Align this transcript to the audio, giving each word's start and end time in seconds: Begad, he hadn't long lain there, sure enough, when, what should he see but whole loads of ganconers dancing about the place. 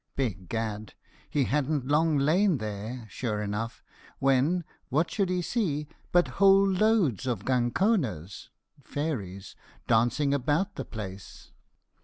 Begad, 0.15 0.95
he 1.29 1.43
hadn't 1.43 1.85
long 1.87 2.17
lain 2.17 2.57
there, 2.57 3.05
sure 3.07 3.39
enough, 3.39 3.83
when, 4.17 4.63
what 4.89 5.11
should 5.11 5.29
he 5.29 5.43
see 5.43 5.87
but 6.11 6.27
whole 6.39 6.67
loads 6.67 7.27
of 7.27 7.45
ganconers 7.45 8.47
dancing 9.87 10.33
about 10.33 10.73
the 10.73 10.85
place. 10.85 11.51